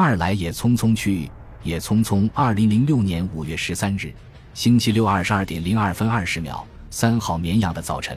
[0.00, 1.28] 二来也匆匆去，
[1.64, 2.30] 也匆匆。
[2.32, 4.14] 二零零六年五月十三日，
[4.54, 8.16] 星期六二十二点零二分二十秒，三号绵阳的早晨，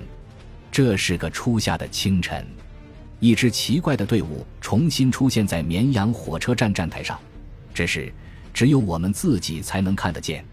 [0.72, 2.46] 这是个初夏的清晨，
[3.20, 7.20] 一支奇怪的队伍重新出现在绵阳火车站站台上，
[7.74, 8.14] 只是
[8.54, 10.46] 只有我们自己才能看得见。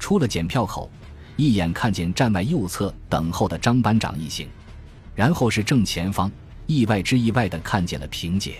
[0.00, 0.90] 出了检票口，
[1.36, 4.48] 一眼看见站外右侧等候的张班长一行，
[5.14, 6.28] 然后是正前方，
[6.66, 8.56] 意外之意外的看见了萍姐，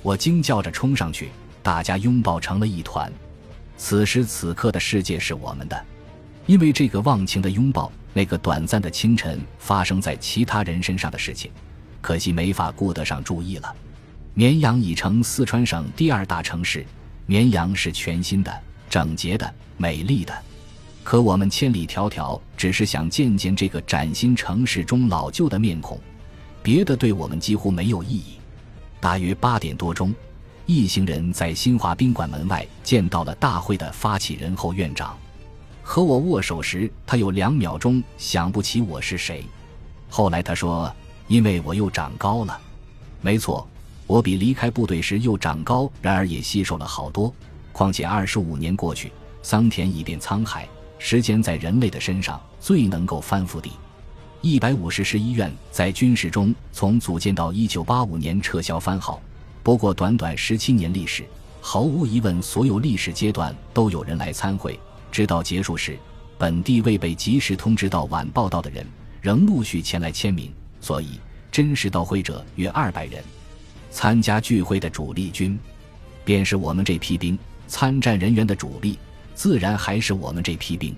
[0.00, 1.28] 我惊叫着冲上去。
[1.62, 3.10] 大家拥抱成了一团。
[3.76, 5.84] 此时此刻的世界是我们的，
[6.46, 11.50] 因为这个忘情的拥抱，那个短暂的清晨发生在其他人身上的事情，
[12.00, 13.74] 可惜没法顾得上注意了。
[14.34, 16.86] 绵阳已成四川省第二大城市，
[17.26, 18.52] 绵阳是全新的、
[18.88, 20.32] 整洁的、美丽的。
[21.02, 25.98] 可我们千里迢迢，只是想见见这个崭新城市中老旧的面孔，
[26.62, 28.38] 别的对我们几乎没有意义。
[29.00, 30.14] 大约八点多钟。
[30.66, 35.18] 一行人在新华宾馆门外见到了大会的发起人后院长，
[35.82, 39.44] 和我握手时，他有两秒钟想不起我是谁。
[40.08, 40.94] 后来他说
[41.26, 42.58] ：“因为我又长高了。”
[43.20, 43.66] 没错，
[44.06, 47.32] 我比离开部队时又长高，然而也吸收了好多。
[47.72, 49.10] 况且二十五年过去，
[49.42, 53.72] 桑田已变沧海，时间在人类的身上最能够翻覆地。
[54.42, 59.20] 一百五十师医院在军事中从组建到一九八五年撤销番号。
[59.62, 61.24] 不过短短十七年历史，
[61.60, 64.78] 毫无疑问，所有历史阶段都有人来参会。
[65.12, 65.96] 直到结束时，
[66.36, 68.84] 本地未被及时通知到晚报道的人，
[69.20, 70.52] 仍陆续前来签名。
[70.80, 71.20] 所以，
[71.52, 73.22] 真实到会者约二百人。
[73.90, 75.56] 参加聚会的主力军，
[76.24, 77.38] 便是我们这批兵。
[77.68, 78.98] 参战人员的主力，
[79.34, 80.94] 自然还是我们这批兵。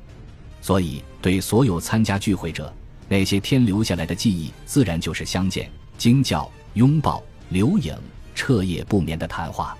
[0.62, 2.72] 所以，对所有参加聚会者，
[3.08, 7.94] 那些天留下来的记忆，自然就是相见、惊叫、拥抱、留影。
[8.34, 9.77] 彻夜不眠的谈话，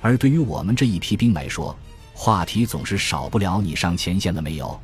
[0.00, 1.76] 而对于我们这一批兵来说，
[2.14, 4.78] 话题总是少不了你上前线了没有？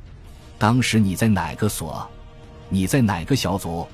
[0.58, 2.08] 当时你在哪个所？
[2.69, 3.87] 你在哪个小组？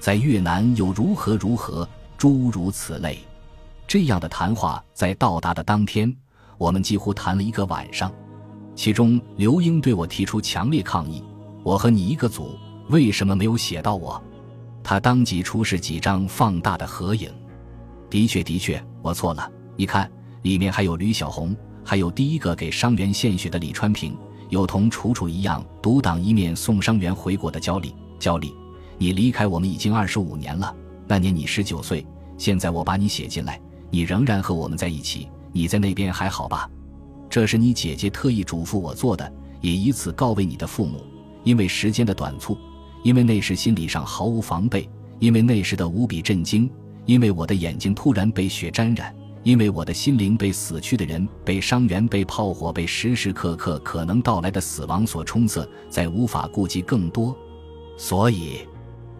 [0.00, 1.88] 在越南又如何如何？
[2.16, 3.18] 诸如此类，
[3.86, 6.14] 这样的谈话在到达的当天，
[6.56, 8.10] 我们几乎谈了一个晚上。
[8.74, 11.22] 其中，刘英对我提出强烈抗议
[11.62, 12.58] ：“我和你一个组，
[12.88, 14.22] 为什么没有写到我？”
[14.82, 17.30] 他当即出示几张放大的合影。
[18.14, 19.50] 的确，的确，我错了。
[19.76, 20.08] 你看，
[20.42, 21.52] 里面还有吕小红，
[21.84, 24.16] 还有第一个给伤员献血的李川平，
[24.50, 27.92] 有同楚楚一样独挡一面送伤员回国的焦丽。
[28.20, 28.54] 焦丽，
[28.98, 30.72] 你离开我们已经二十五年了。
[31.08, 32.06] 那年你十九岁，
[32.38, 33.60] 现在我把你写进来，
[33.90, 35.28] 你仍然和我们在一起。
[35.50, 36.70] 你在那边还好吧？
[37.28, 39.28] 这是你姐姐特意嘱咐我做的，
[39.60, 41.04] 也以此告慰你的父母。
[41.42, 42.56] 因为时间的短促，
[43.02, 44.88] 因为那时心理上毫无防备，
[45.18, 46.70] 因为那时的无比震惊。
[47.06, 57.36] 因为我的眼睛突然被血沾染，因为我的心灵被死去的人、被伤员、被炮火、被时时刻刻可能到来的死亡所冲塞，再无法顾及更多，
[57.98, 58.66] 所以，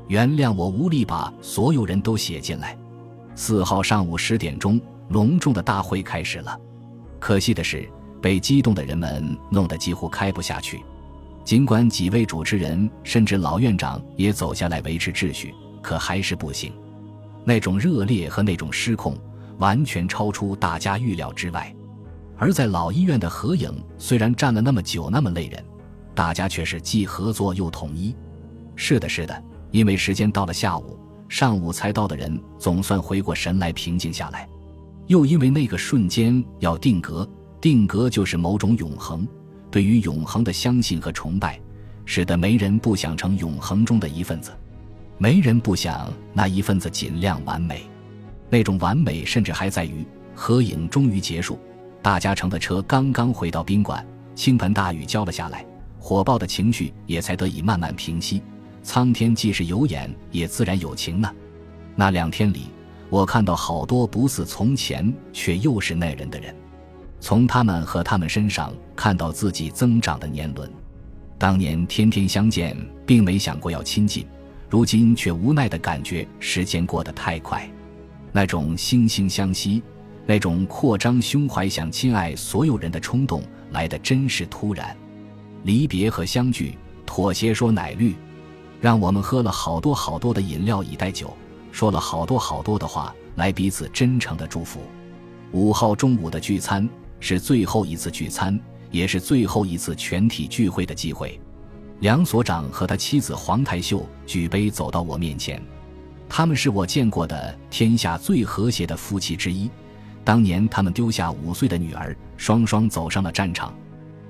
[0.08, 2.76] 原谅我无力把所有人都写进来。
[3.34, 6.58] 四号上午十点钟，隆重的大会开始了。
[7.18, 7.88] 可惜的是，
[8.22, 10.82] 被激动的人们弄得几乎开不下去。
[11.44, 16.72] 尽管几位主持人甚至老院长也走下来维持秩序，可还是不行。
[17.44, 19.16] 那种热烈和那种失控，
[19.59, 21.75] 完全超出大家预料之外。
[22.37, 25.65] 而在老医院的合影，虽然站了那么久，那么累人，
[26.15, 28.15] 大家却是既合作又统一。
[28.75, 34.49] 是的，是的，因为时间到了下午，上午才到的人总算回过神来，平静下来。
[35.06, 37.28] 又因为那个瞬间要定格，
[37.61, 39.26] 定格就是某种永恒。
[39.71, 41.61] 对于永恒的相信和崇拜，
[42.05, 44.50] 使得没人不想成永恒中的一份子。
[45.16, 47.82] 没人不想那一份子尽量完美，
[48.50, 50.04] 那种完美甚至还在于
[50.34, 51.58] 合影终于结束，
[52.02, 54.04] 大家乘的车刚刚回到宾馆，
[54.34, 55.64] 倾盆大雨浇了下来，
[55.98, 58.42] 火爆的情绪也才得以慢慢平息。
[58.82, 61.32] 苍天既是有眼，也自然有情呢。
[61.94, 62.66] 那两天里，
[63.08, 66.54] 我看到好多不似从前却又是那人的人，
[67.20, 70.70] 从他们和他们身上看到自己增长的年轮。
[71.38, 72.76] 当年天天相见，
[73.06, 74.26] 并没想过要亲近。
[74.69, 77.70] 如今却无奈的感觉，时间过得太快，
[78.32, 79.82] 那种惺惺相惜，
[80.26, 84.96] 那种扩张胸怀想亲爱所有人的冲动，来的真是突然。
[85.62, 86.76] 离别和相聚，
[87.06, 88.14] 妥协说奶绿，
[88.81, 91.34] 让我们喝了好多好多的饮料以待酒，
[91.70, 94.81] 说了好多好多的话，来彼此真诚的祝福。
[95.52, 96.88] 五号中午的聚餐
[97.20, 98.58] 是最后一次聚餐，
[98.90, 101.40] 也是最后一次全体聚会的机会。
[102.00, 105.62] 梁所长和他妻子黄台秀举杯走到我面前，
[106.29, 109.70] 他们是我见过的天下最和谐的夫妻之一，
[110.23, 113.73] 当年他们丢下五岁的女儿，双双走上了战场。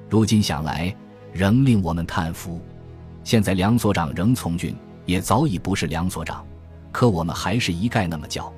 [0.09, 0.95] 如今想来，
[1.33, 2.61] 仍令我们叹服。
[3.25, 4.77] 现在梁所长仍从军，
[5.07, 6.47] 也早已不是梁所长，
[6.93, 8.53] 可我们还是一概那么叫。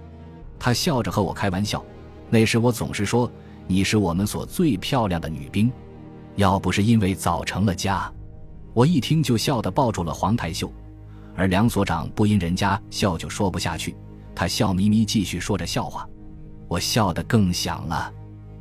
[0.58, 1.82] 他笑着和我开玩笑。
[2.28, 3.30] 那时我总是说
[3.68, 5.70] ：“你是我们所最漂亮的女兵。”
[6.34, 8.12] 要不是因为早成了家，
[8.76, 10.70] 我一听就笑得抱住了黄台秀。
[11.34, 13.96] 而梁所长不因人家笑就说不下去，
[14.34, 16.06] 他笑眯眯继续说着笑话，
[16.68, 18.12] 我笑得更响了。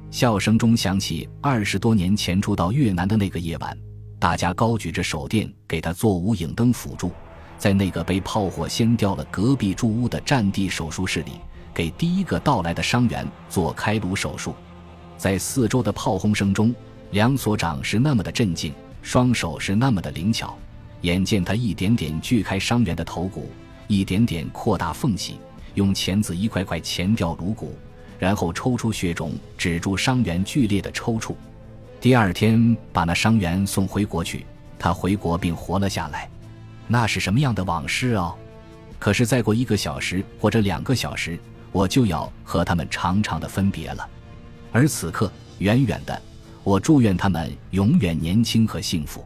[0.10, 3.78] 笑声中响起二十多年前初到越南的那个夜晚，
[4.18, 7.12] 大家高举着手电给他做无影灯辅助，
[7.58, 11.34] 在那个被炮火掀掉了隔壁住屋的战地手术室里，
[11.74, 14.56] 给第一个到来的伤员做开颅手术。
[15.18, 16.74] 在四周的炮轰声中，
[17.12, 18.74] 梁所长是那么的镇静，
[19.06, 20.58] 双手是那么的灵巧。
[21.02, 23.52] 眼见他一点点锯开伤员的头骨，
[23.88, 25.38] 一点点扩大缝隙，
[25.76, 27.78] 用钳子一块块钳掉颅骨，
[28.18, 31.36] 然后抽出血肿，止住伤员剧烈的抽搐。
[32.02, 34.44] 第二天把那伤员送回国去，
[34.80, 36.28] 他回国并活了下来。
[36.88, 38.36] 那是什么样的往事哦！
[38.98, 41.38] 可是再过一个小时或者两个小时，
[41.72, 44.10] 我就要和他们长长的分别了。
[44.72, 46.20] 而此刻，远远的，
[46.66, 49.24] 我祝愿他们永远年轻和幸福。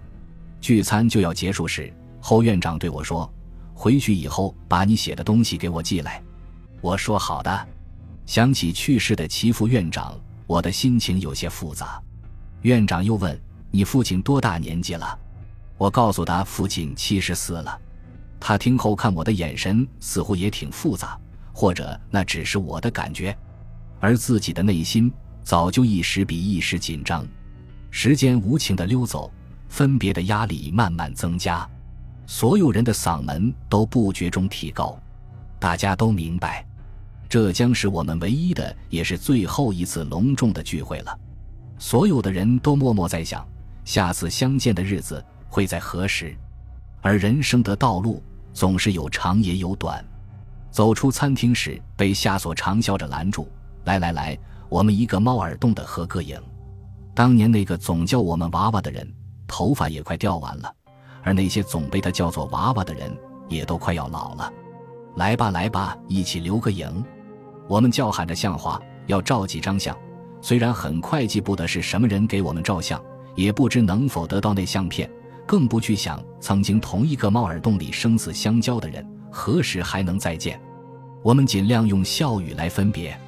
[0.60, 3.32] 聚餐就要结束时，侯院长对我说
[3.74, 6.22] ：“回去以后把你写的东西给我寄来。”
[6.82, 7.68] 我说：“好的。”
[8.28, 12.00] 想起去世的齐副院长，我的心情有些复杂。
[12.64, 13.42] 院长又问
[13.72, 15.18] ：“你父亲多大年纪了？”
[15.80, 17.80] 我告诉他：“父亲七十四了。”
[18.38, 21.18] 他听后看我的眼神似乎也挺复杂，
[21.54, 23.34] 或者那只是我的感觉，
[24.02, 25.10] 而自己的内心
[25.44, 27.26] 早就一时比一时紧张。
[27.92, 29.32] 时间无情的溜走。
[29.70, 31.70] 分别的压力慢慢增加，
[32.26, 35.00] 所有人的嗓门都不觉中提高。
[35.60, 36.66] 大家都明白，
[37.30, 41.16] 这将是我们唯一的，也是最后一次隆重的聚会了。
[41.78, 43.48] 所有的人都默默在想，
[43.86, 46.36] 下次相见的日子会在何时？
[47.02, 50.04] 而人生的道路总是有长也有短。
[50.72, 53.48] 走出餐厅时，被夏所长笑着拦住
[53.86, 54.36] ：“来来来，
[54.70, 56.40] 我们一个猫耳洞的合个影。”
[57.14, 59.08] 当年那个总叫我们娃娃的人。
[59.52, 60.72] 头发也快掉完了，
[61.24, 63.12] 而那些总被他叫做娃娃的人
[63.48, 64.54] 也都快要老了。
[65.16, 67.04] 来吧，来吧，一起留个影。
[67.68, 69.98] 我们叫喊着像话，要照几张相。
[70.40, 75.10] 虽然很快记不得是什么人给我们照相，也不知能否得到那相片，
[75.48, 80.62] 更不去想曾经同一个猫耳洞里生死相交的人何时还能再见。
[81.24, 83.20] 我们尽量用笑语来分别。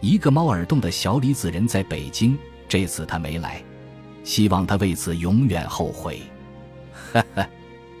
[0.00, 2.36] 一个猫耳洞的小李子人在北京，
[2.68, 3.62] 这次他没来。
[4.24, 6.20] 希望他为此永远后悔。
[7.12, 7.48] 哈哈，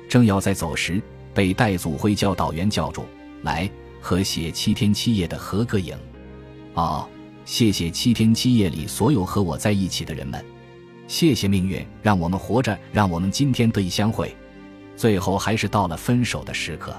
[0.08, 1.02] 正要在走时，
[1.32, 3.04] 被戴祖辉教导员叫住，
[3.42, 3.68] 来
[4.00, 5.96] 和写七天七夜的合个影。
[6.74, 7.08] 哦，
[7.44, 10.44] 谢谢七天七夜里所有和我在一起的人们，
[11.08, 14.34] 谢谢命运让我们活着，让我们今天得以相会。
[14.96, 16.94] 最后还是到了分手的时刻，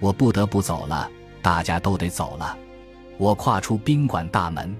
[0.00, 1.10] 我不得不走了，
[1.42, 2.56] 大家都得走了。
[3.18, 4.74] 我跨出宾馆大门，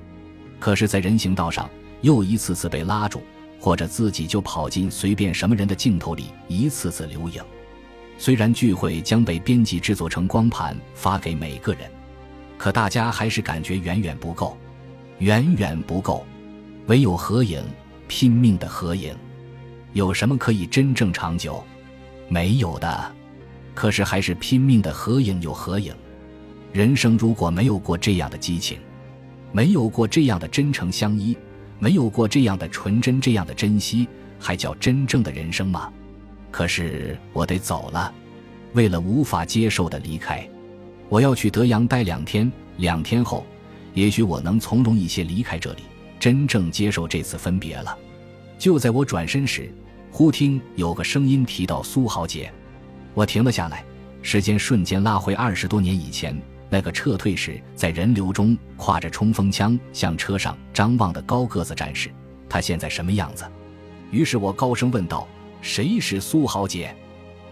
[0.60, 1.68] 可是，在人行道上
[2.02, 3.22] 又一次次被拉住。
[3.58, 7.42] 或者自己就跑进随便什么人的镜头里，一次次留影。
[8.18, 11.90] 虽然聚会将被编辑制作成光盘发给每个人，
[12.58, 14.56] 可大家还是感觉远远不够，
[15.18, 16.24] 远远不够。
[16.86, 17.64] 唯有合影，
[18.06, 19.16] 拼命的合影。
[19.94, 21.64] 有什么可以真正长久？
[22.28, 23.12] 没有的。
[23.74, 25.92] 可是还是拼命的合影，有合影。
[26.76, 28.78] 人生如果没有过这样的激情，
[29.50, 31.34] 没有过这样的真诚相依。
[31.78, 34.06] 没有过这样的纯真，这样的珍惜，
[34.38, 35.90] 还叫真正的人生吗？
[36.50, 38.12] 可是我得走了，
[38.74, 40.46] 为了无法接受的离开，
[41.08, 42.52] 我要去德阳待两天。
[42.76, 43.46] 两天后，
[43.94, 45.84] 也许我能从容一些离开这里，
[46.20, 47.96] 真正接受这次分别了。
[48.58, 49.72] 就在我转身时，
[50.10, 52.52] 忽听有个声音提到苏豪杰，
[53.14, 53.82] 我停了下来，
[54.20, 56.38] 时间瞬间拉回二十多年以前。
[56.68, 62.10] 那个撤退时在人流中挎着冲锋枪向车上张望的高个子战士，
[62.48, 63.44] 他现在什么样子？
[64.10, 65.26] 于是我高声问道
[65.62, 66.94] ：“谁是苏豪杰？”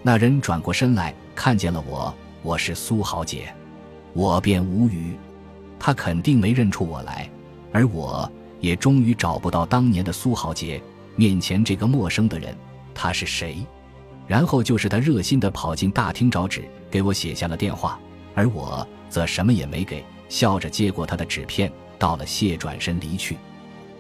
[0.02, 3.54] 那人转过身来看见了我，我是苏豪杰，
[4.12, 5.16] 我便无语。
[5.78, 7.30] 他肯定没认出我来，
[7.72, 8.30] 而我
[8.60, 10.82] 也终于找不到当年的苏豪杰。
[11.16, 12.56] 面前这个陌生的人，
[12.92, 13.64] 他是谁？
[14.26, 17.98] 然后就是他热心地跑进大厅找纸，给我写下了电话，
[18.34, 18.86] 而我。
[19.14, 23.36] 则什么也没给，笑着接过他的纸片，道了谢，转身离去。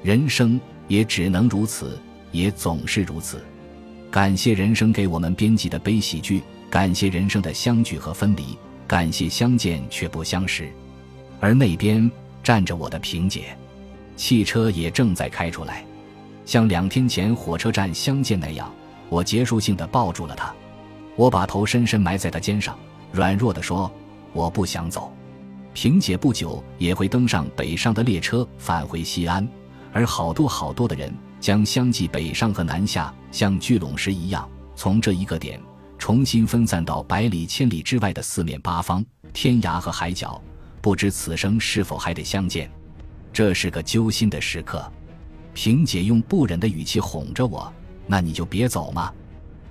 [0.02, 1.96] 人生也只能如此，
[2.32, 3.40] 也总是如此。
[4.10, 10.68] 感谢人生给我们编辑的悲喜剧，感谢人生的相聚和分离，感谢相见却不相识。
[11.38, 12.10] 而那边
[12.42, 13.56] 站着我的萍姐。
[14.16, 15.84] 汽车也正在开出来，
[16.44, 18.68] 像两天前火车站相见那样，
[19.08, 20.52] 我结束性的抱住了她。
[21.14, 22.76] 我把头深深埋在他肩上，
[23.12, 23.88] 软弱的说
[24.34, 25.10] ：“我不想走。”
[25.72, 29.48] 萍姐不久也会登上北上的列车返回西安，
[29.92, 35.60] 而好多好多的人将相继北上和南下，像聚拢时一样，从这一个点
[35.98, 40.40] 重新分散到百里千里之外的四面八方、天涯和海角，
[40.80, 42.70] 不知此生是否还得相见。
[43.32, 44.88] 这是个揪心的时刻。
[45.54, 47.72] 萍姐用不忍的语气哄着我
[48.06, 49.12] ：“那你就别走嘛。”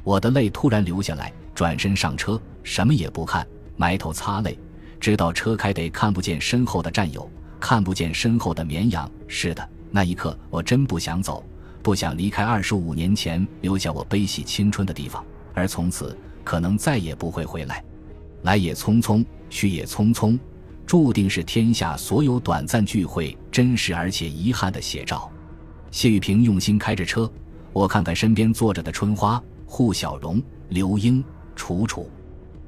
[0.03, 4.57] 我的泪突然流下来，转身上车，什么也不看，埋头擦泪。
[4.99, 9.09] 直到车开得看不见身后的战友，看不见身后的绵羊。
[9.27, 11.43] 是的，那一刻我真不想走，
[11.81, 15.21] 不想离开二十五年前留下我悲喜青春的地方，
[15.53, 17.83] 而从此可能再也不会回来。
[18.43, 20.39] 来也匆匆，去也匆匆，
[20.85, 25.29] 注定是天下所有短暂聚会真实而且遗憾的写照。
[25.91, 27.29] 谢玉平用心开着车，
[27.73, 31.21] 我看看身边坐着的春花、户小荣、刘英、
[31.57, 32.09] 楚楚，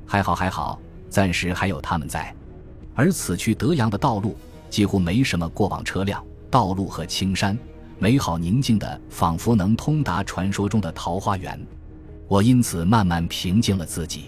[0.05, 0.79] 还好还好。
[1.15, 2.35] 暂时还有他们在，
[2.93, 4.35] 而此去德阳的道路
[4.69, 7.57] 几乎没什么过往车辆，道路和青山
[7.97, 11.57] 美好宁静的，仿佛能通达传说中的桃花源。
[12.27, 14.25] 我因此慢慢平静了自己。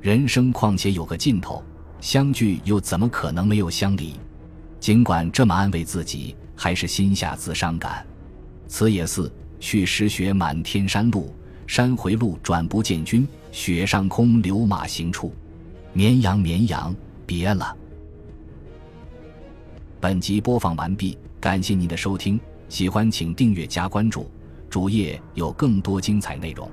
[0.00, 1.62] 人生况且有个尽头，
[2.00, 4.14] 相聚又怎么可能没有相离？
[4.80, 8.02] 尽管这么安慰自己，还是心下自伤感。
[8.66, 11.34] 此也似去时雪满天山路，
[11.66, 13.28] 山回路转不见君。
[13.52, 15.30] 雪上空留马行处。
[15.96, 16.92] 绵羊，绵羊，
[17.24, 17.74] 别了。
[20.00, 24.28] 本集播放完毕，感谢您的收听，喜欢请订阅加关注，
[24.68, 26.68] 主页有更多精彩内容。